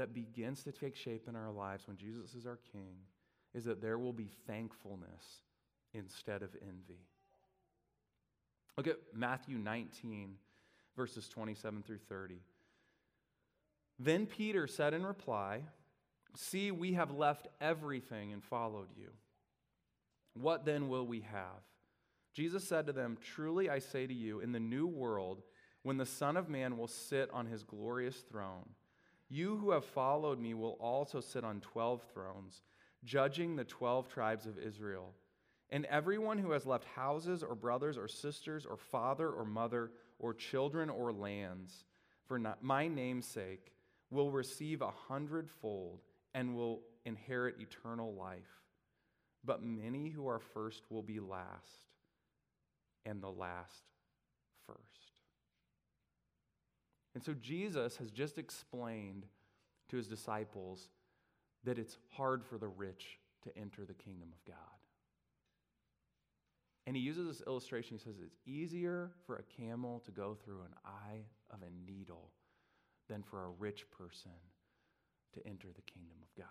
[0.00, 2.96] that begins to take shape in our lives when Jesus is our King
[3.52, 5.42] is that there will be thankfulness
[5.92, 7.02] instead of envy.
[8.78, 10.36] Look at Matthew 19,
[10.96, 12.36] verses 27 through 30.
[13.98, 15.64] Then Peter said in reply,
[16.34, 19.10] See, we have left everything and followed you.
[20.32, 21.60] What then will we have?
[22.32, 25.42] Jesus said to them, Truly I say to you, in the new world,
[25.82, 28.70] when the Son of Man will sit on his glorious throne,
[29.30, 32.62] you who have followed me will also sit on 12 thrones,
[33.04, 35.14] judging the 12 tribes of Israel.
[35.70, 40.34] And everyone who has left houses or brothers or sisters or father or mother or
[40.34, 41.84] children or lands
[42.30, 43.72] for my name's sake
[44.10, 45.98] will receive a hundredfold
[46.32, 48.62] and will inherit eternal life.
[49.44, 51.88] But many who are first will be last,
[53.04, 53.82] and the last
[54.64, 55.09] first.
[57.14, 59.26] And so Jesus has just explained
[59.88, 60.88] to his disciples
[61.64, 64.56] that it's hard for the rich to enter the kingdom of God.
[66.86, 67.96] And he uses this illustration.
[67.96, 72.30] He says it's easier for a camel to go through an eye of a needle
[73.08, 74.32] than for a rich person
[75.34, 76.46] to enter the kingdom of God.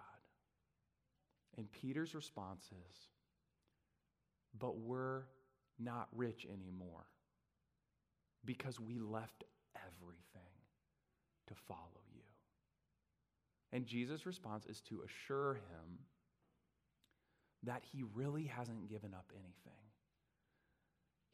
[1.57, 2.95] And Peter's response is,
[4.57, 5.23] but we're
[5.79, 7.05] not rich anymore
[8.45, 9.43] because we left
[9.75, 10.53] everything
[11.47, 12.21] to follow you.
[13.71, 15.99] And Jesus' response is to assure him
[17.63, 19.73] that he really hasn't given up anything.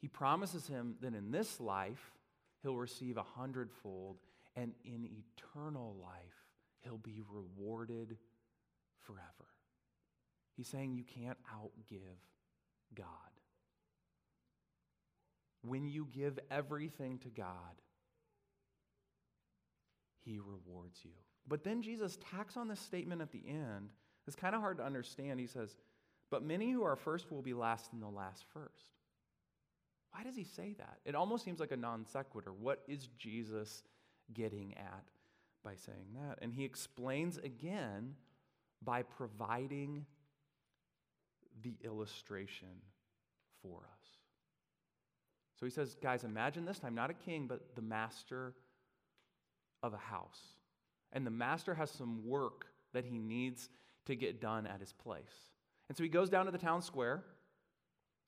[0.00, 2.12] He promises him that in this life,
[2.62, 4.18] he'll receive a hundredfold,
[4.54, 6.44] and in eternal life,
[6.80, 8.16] he'll be rewarded
[9.02, 9.22] forever.
[10.56, 12.18] He's saying you can't outgive
[12.94, 13.06] God.
[15.62, 17.80] When you give everything to God,
[20.26, 21.12] he rewards you.
[21.48, 23.90] But then Jesus tacks on this statement at the end.
[24.26, 25.38] It's kind of hard to understand.
[25.38, 25.76] He says,
[26.30, 28.90] But many who are first will be last, and they'll last first.
[30.10, 30.98] Why does he say that?
[31.04, 32.52] It almost seems like a non sequitur.
[32.52, 33.84] What is Jesus
[34.34, 35.04] getting at
[35.62, 36.38] by saying that?
[36.42, 38.14] And he explains again
[38.82, 40.04] by providing
[41.62, 42.82] the illustration
[43.62, 44.08] for us.
[45.58, 48.54] So he says, guys, imagine this time, not a king, but the master
[49.82, 50.40] of a house.
[51.12, 53.68] And the master has some work that he needs
[54.06, 55.50] to get done at his place.
[55.88, 57.24] And so he goes down to the town square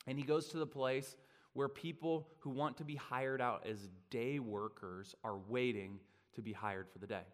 [0.07, 1.17] and he goes to the place
[1.53, 5.99] where people who want to be hired out as day workers are waiting
[6.35, 7.25] to be hired for the day.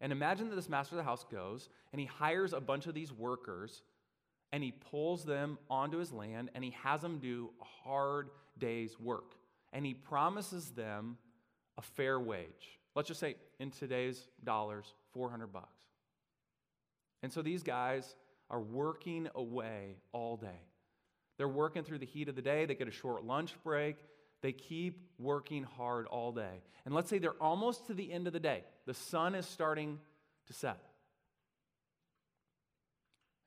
[0.00, 2.94] And imagine that this master of the house goes and he hires a bunch of
[2.94, 3.82] these workers
[4.52, 8.98] and he pulls them onto his land and he has them do a hard day's
[9.00, 9.34] work.
[9.72, 11.18] And he promises them
[11.76, 12.78] a fair wage.
[12.94, 15.68] Let's just say in today's dollars, 400 bucks.
[17.22, 18.14] And so these guys
[18.50, 20.60] are working away all day.
[21.38, 23.96] They're working through the heat of the day, they get a short lunch break.
[24.44, 26.60] They keep working hard all day.
[26.84, 28.62] And let's say they're almost to the end of the day.
[28.84, 29.98] The sun is starting
[30.48, 30.84] to set.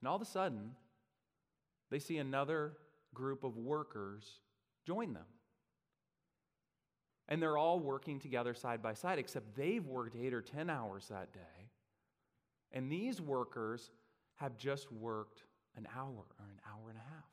[0.00, 0.72] And all of a sudden,
[1.88, 2.72] they see another
[3.14, 4.24] group of workers
[4.88, 5.22] join them.
[7.28, 11.08] And they're all working together side by side, except they've worked eight or 10 hours
[11.08, 11.68] that day.
[12.72, 13.90] And these workers
[14.36, 15.42] have just worked
[15.76, 17.24] an hour or an hour and a half.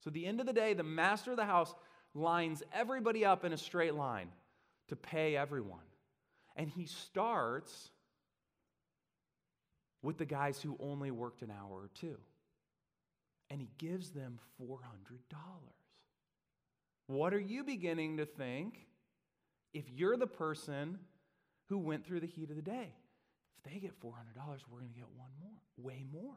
[0.00, 1.74] So at the end of the day, the master of the house
[2.14, 4.28] lines everybody up in a straight line
[4.88, 5.80] to pay everyone.
[6.56, 7.90] And he starts
[10.02, 12.18] with the guys who only worked an hour or two.
[13.50, 14.78] And he gives them $400.
[17.06, 18.86] What are you beginning to think
[19.72, 20.98] if you're the person
[21.68, 22.94] who went through the heat of the day?
[23.58, 24.12] If they get $400,
[24.70, 26.34] we're going to get one more, way more.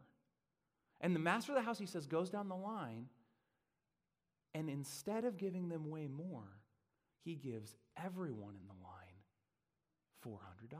[1.01, 3.07] And the master of the house, he says, goes down the line
[4.55, 6.47] and instead of giving them way more,
[7.25, 10.79] he gives everyone in the line $400.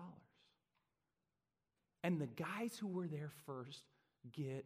[2.02, 3.84] And the guys who were there first
[4.32, 4.66] get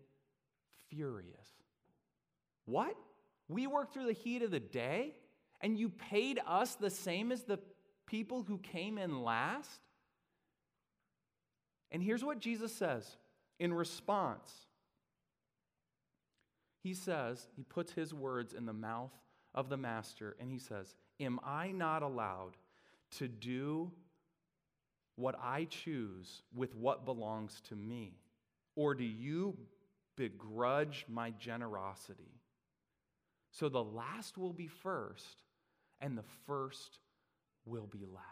[0.89, 1.49] furious.
[2.65, 2.95] What?
[3.47, 5.15] We worked through the heat of the day
[5.59, 7.59] and you paid us the same as the
[8.09, 9.81] people who came in last?
[11.91, 13.17] And here's what Jesus says
[13.59, 14.51] in response
[16.81, 19.11] he says, he puts his words in the mouth
[19.53, 22.55] of the master, and he says, Am I not allowed
[23.17, 23.91] to do
[25.15, 28.13] what I choose with what belongs to me?
[28.75, 29.57] Or do you
[30.15, 32.39] begrudge my generosity?
[33.51, 35.43] So the last will be first,
[35.99, 36.99] and the first
[37.65, 38.25] will be last.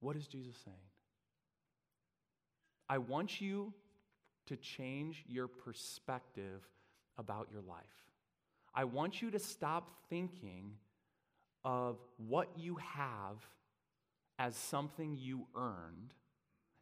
[0.00, 0.76] What is Jesus saying?
[2.88, 3.72] I want you
[4.46, 6.62] to change your perspective
[7.18, 7.84] about your life.
[8.74, 10.72] I want you to stop thinking
[11.64, 13.36] of what you have
[14.38, 16.14] as something you earned,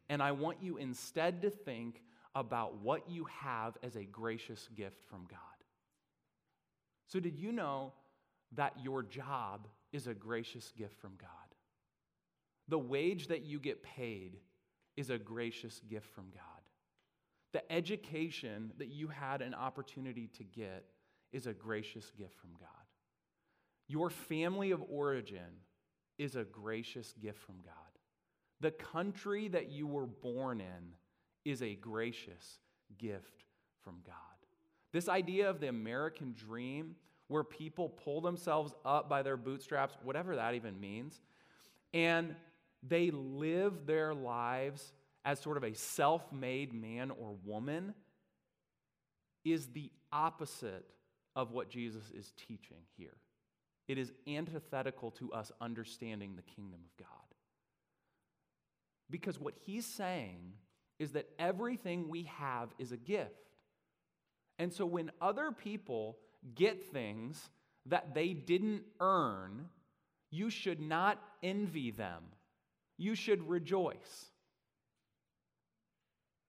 [0.07, 2.01] and I want you instead to think
[2.33, 5.39] about what you have as a gracious gift from God.
[7.07, 7.91] So, did you know
[8.55, 11.29] that your job is a gracious gift from God?
[12.67, 14.37] The wage that you get paid
[14.95, 16.43] is a gracious gift from God.
[17.51, 20.85] The education that you had an opportunity to get
[21.31, 22.69] is a gracious gift from God.
[23.87, 25.63] Your family of origin
[26.19, 27.73] is a gracious gift from God.
[28.61, 30.93] The country that you were born in
[31.45, 32.59] is a gracious
[32.97, 33.45] gift
[33.83, 34.15] from God.
[34.91, 36.95] This idea of the American dream,
[37.29, 41.21] where people pull themselves up by their bootstraps, whatever that even means,
[41.93, 42.35] and
[42.83, 44.91] they live their lives
[45.23, 47.93] as sort of a self made man or woman
[49.45, 50.85] is the opposite
[51.35, 53.15] of what Jesus is teaching here.
[53.87, 57.07] It is antithetical to us understanding the kingdom of God.
[59.09, 60.53] Because what he's saying
[60.99, 63.49] is that everything we have is a gift.
[64.59, 66.17] And so when other people
[66.55, 67.49] get things
[67.85, 69.67] that they didn't earn,
[70.31, 72.23] you should not envy them.
[72.97, 74.31] You should rejoice.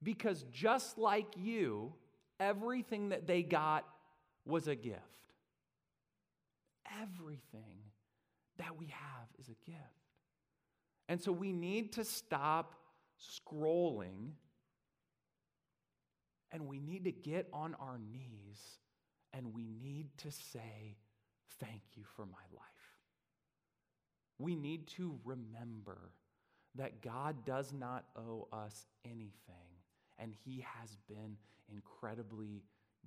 [0.02, 1.92] Because just like you,
[2.38, 3.86] everything that they got
[4.46, 4.98] was a gift.
[7.00, 7.78] Everything
[8.58, 9.80] that we have is a gift.
[11.08, 12.74] And so we need to stop
[13.20, 14.32] scrolling
[16.52, 18.79] and we need to get on our knees
[19.32, 20.96] and we need to say,
[21.58, 22.64] Thank you for my life.
[24.38, 26.12] We need to remember
[26.76, 29.76] that God does not owe us anything,
[30.18, 31.36] and He has been
[31.70, 32.62] incredibly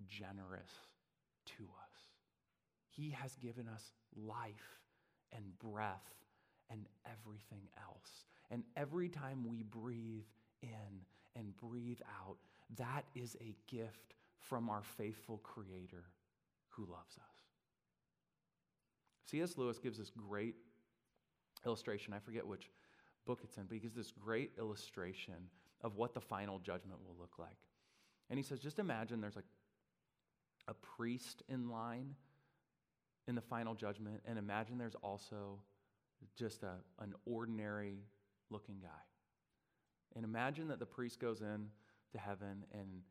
[0.07, 0.71] generous
[1.57, 1.99] to us.
[2.89, 4.81] He has given us life
[5.31, 6.13] and breath
[6.69, 8.25] and everything else.
[8.51, 10.25] And every time we breathe
[10.61, 11.01] in
[11.35, 12.37] and breathe out,
[12.77, 16.03] that is a gift from our faithful Creator
[16.75, 17.35] who loves us.
[19.29, 19.57] C.S.
[19.57, 20.55] Lewis gives this great
[21.65, 22.13] illustration.
[22.13, 22.69] I forget which
[23.25, 25.49] book it's in, but he gives this great illustration
[25.81, 27.57] of what the final judgment will look like.
[28.29, 29.45] And he says, just imagine there's like
[30.67, 32.15] a priest in line
[33.27, 35.59] in the final judgment, and imagine there's also
[36.37, 37.99] just a, an ordinary
[38.49, 38.89] looking guy.
[40.15, 41.67] And imagine that the priest goes in
[42.11, 43.01] to heaven and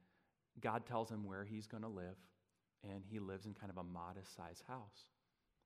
[0.61, 2.17] God tells him where he's going to live,
[2.89, 5.07] and he lives in kind of a modest sized house.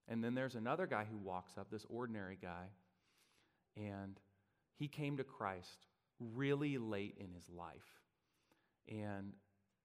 [0.08, 2.66] And then there's another guy who walks up, this ordinary guy,
[3.76, 4.18] and
[4.78, 5.86] he came to Christ
[6.20, 8.02] really late in his life.
[8.88, 9.32] And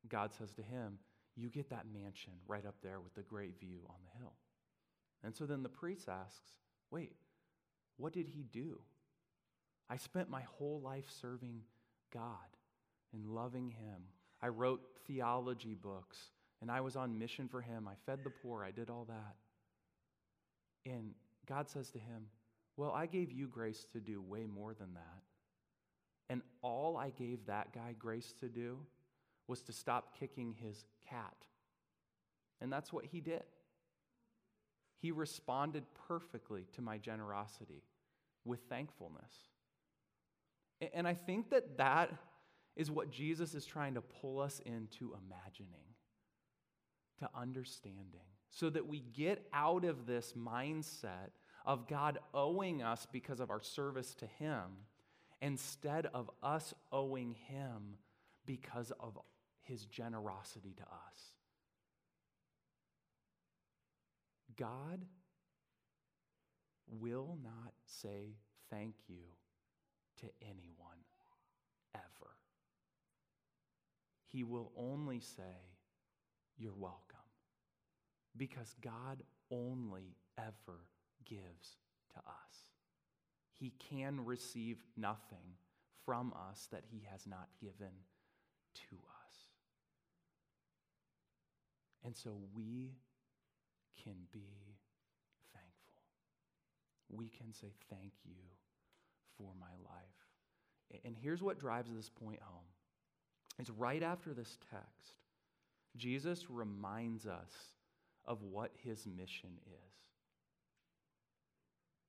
[0.08, 1.00] God says to him,
[1.36, 4.34] You get that mansion right up there with the great view on the hill.
[5.24, 6.60] And so then the priest asks,
[6.92, 7.16] Wait,
[7.98, 8.80] what did he do?
[9.90, 11.62] I spent my whole life serving
[12.14, 12.36] God
[13.14, 14.04] and loving him.
[14.42, 16.18] I wrote theology books
[16.62, 17.88] and I was on mission for him.
[17.88, 19.36] I fed the poor, I did all that.
[20.92, 21.14] And
[21.48, 22.28] God says to him,
[22.78, 25.22] Well, I gave you grace to do way more than that.
[26.30, 28.78] And all I gave that guy grace to do
[29.48, 31.36] was to stop kicking his cat.
[32.62, 33.44] And that's what he did.
[35.02, 37.84] He responded perfectly to my generosity
[38.46, 39.34] with thankfulness.
[40.94, 42.12] And I think that that
[42.76, 45.84] is what Jesus is trying to pull us into imagining,
[47.22, 51.32] to understanding, so that we get out of this mindset
[51.66, 54.64] of God owing us because of our service to Him
[55.42, 57.98] instead of us owing Him
[58.46, 59.18] because of
[59.62, 61.32] His generosity to us.
[64.58, 65.06] God
[66.88, 68.36] will not say
[68.70, 69.24] thank you
[70.20, 71.02] to anyone
[71.96, 72.32] ever.
[74.28, 75.78] He will only say,
[76.58, 77.11] You're welcome.
[78.38, 80.80] Because God only ever
[81.26, 81.78] gives
[82.14, 82.72] to us.
[83.60, 85.56] He can receive nothing
[86.06, 87.94] from us that He has not given
[88.74, 89.36] to us.
[92.04, 92.96] And so we
[94.04, 94.76] can be
[95.54, 96.02] thankful.
[97.10, 98.42] We can say, Thank you
[99.38, 101.02] for my life.
[101.06, 102.66] And here's what drives this point home.
[103.60, 105.14] It's right after this text.
[105.96, 107.52] Jesus reminds us
[108.26, 109.94] of what his mission is.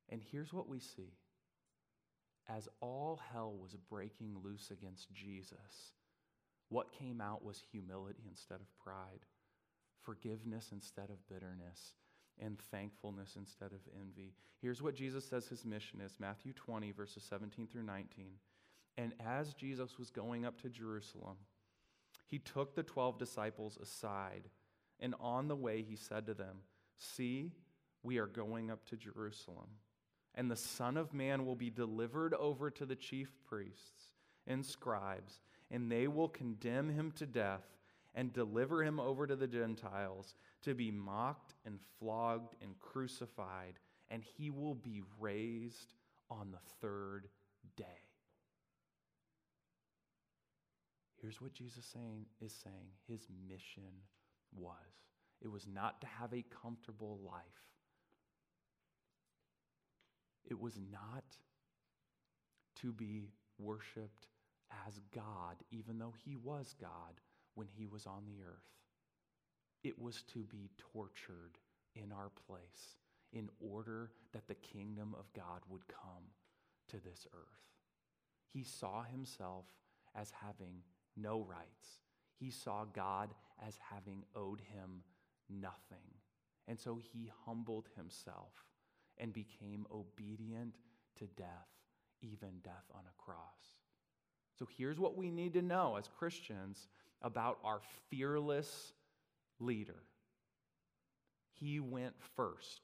[0.09, 1.15] And here's what we see.
[2.49, 5.95] As all hell was breaking loose against Jesus,
[6.69, 9.27] what came out was humility instead of pride,
[10.03, 11.95] forgiveness instead of bitterness,
[12.41, 14.35] and thankfulness instead of envy.
[14.61, 18.33] Here's what Jesus says his mission is Matthew 20, verses 17 through 19.
[18.97, 21.37] And as Jesus was going up to Jerusalem,
[22.27, 24.49] he took the 12 disciples aside,
[25.03, 26.59] and on the way he said to them,
[26.97, 27.51] See,
[28.03, 29.69] we are going up to Jerusalem,
[30.35, 34.13] and the Son of Man will be delivered over to the chief priests
[34.47, 35.41] and scribes,
[35.71, 37.67] and they will condemn him to death
[38.15, 43.79] and deliver him over to the Gentiles to be mocked and flogged and crucified,
[44.09, 45.95] and he will be raised
[46.31, 47.29] on the third
[47.77, 47.85] day.
[51.21, 53.93] Here's what Jesus saying, is saying his mission
[54.57, 54.73] was
[55.41, 57.43] it was not to have a comfortable life,
[60.49, 61.25] it was not
[62.81, 63.29] to be
[63.59, 64.29] worshiped
[64.87, 67.21] as God, even though he was God
[67.55, 68.63] when he was on the earth.
[69.83, 71.59] It was to be tortured
[71.95, 72.97] in our place
[73.33, 76.25] in order that the kingdom of God would come
[76.89, 77.69] to this earth.
[78.53, 79.65] He saw himself
[80.15, 80.83] as having
[81.17, 82.01] no rights.
[82.39, 83.31] He saw God
[83.67, 85.03] as having owed him
[85.49, 86.07] nothing.
[86.69, 88.53] And so he humbled himself
[89.19, 90.77] and became obedient
[91.19, 91.69] to death,
[92.21, 93.39] even death on a cross.
[94.59, 96.89] So here's what we need to know as Christians
[97.21, 98.93] about our fearless
[99.59, 100.03] leader.
[101.53, 102.81] He went first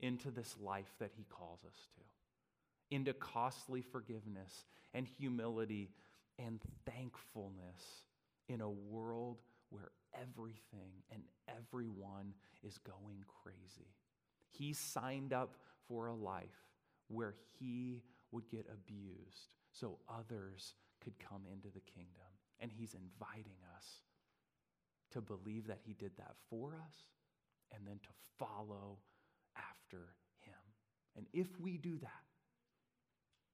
[0.00, 4.64] into this life that he calls us to, into costly forgiveness
[4.94, 5.90] and humility
[6.38, 8.04] and thankfulness
[8.48, 9.38] in a world
[9.70, 13.94] where everything and everyone is going crazy.
[14.50, 15.56] He signed up
[15.86, 16.66] for a life
[17.08, 22.26] where he would get abused so others could come into the kingdom.
[22.60, 23.84] And he's inviting us
[25.12, 26.94] to believe that he did that for us
[27.74, 28.08] and then to
[28.38, 28.98] follow
[29.56, 30.54] after him.
[31.16, 32.24] And if we do that,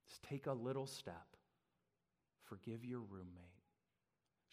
[0.07, 1.27] just take a little step,
[2.43, 3.54] forgive your roommate,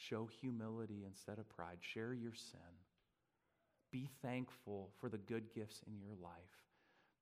[0.09, 2.61] show humility instead of pride, share your sin,
[3.91, 6.33] be thankful for the good gifts in your life.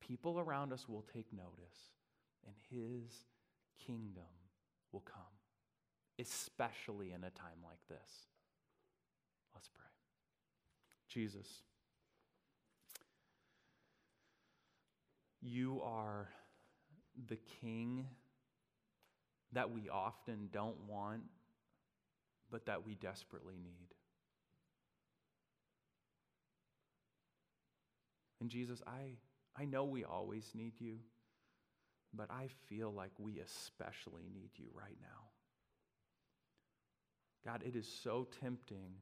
[0.01, 1.91] People around us will take notice,
[2.47, 3.13] and his
[3.85, 4.23] kingdom
[4.93, 5.23] will come,
[6.19, 8.27] especially in a time like this.
[9.55, 9.85] Let's pray.
[11.09, 11.47] Jesus,
[15.43, 16.29] you are
[17.29, 18.07] the king
[19.53, 21.23] that we often don't want,
[22.51, 23.95] but that we desperately need.
[28.41, 29.17] And Jesus, I,
[29.57, 30.99] I know we always need you.
[32.13, 35.29] But I feel like we especially need you right now.
[37.45, 38.95] God, it is so tempting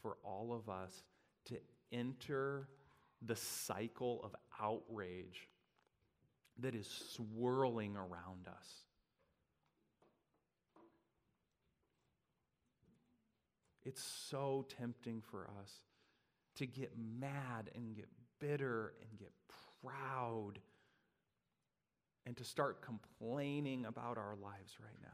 [0.00, 1.04] for all of us
[1.46, 1.56] to
[1.92, 2.68] enter
[3.20, 5.48] the cycle of outrage
[6.58, 8.68] that is swirling around us.
[13.84, 15.70] It's so tempting for us
[16.56, 18.08] to get mad and get
[18.40, 19.32] bitter and get
[19.82, 20.58] proud
[22.26, 25.08] and to start complaining about our lives right now.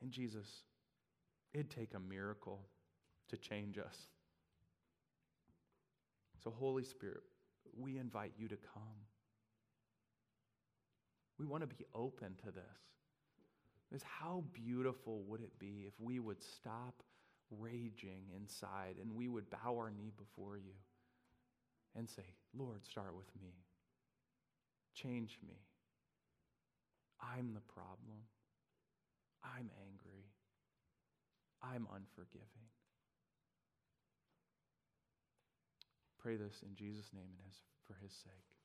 [0.00, 0.46] And Jesus,
[1.52, 2.60] it'd take a miracle
[3.30, 3.96] to change us.
[6.44, 7.22] So, Holy Spirit,
[7.76, 8.82] we invite you to come.
[11.38, 12.95] We want to be open to this.
[13.88, 17.02] Because how beautiful would it be if we would stop
[17.50, 20.74] raging inside and we would bow our knee before you
[21.94, 22.24] and say,
[22.56, 23.54] Lord, start with me.
[24.94, 25.54] Change me.
[27.20, 28.18] I'm the problem.
[29.44, 30.26] I'm angry.
[31.62, 32.66] I'm unforgiving.
[36.18, 38.55] Pray this in Jesus' name and his, for his sake.